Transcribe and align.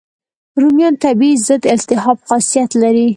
رومیان 0.61 0.95
طبیعي 1.03 1.35
ضد 1.47 1.63
التهاب 1.73 2.17
خاصیت 2.29 2.71
لري. 2.81 3.07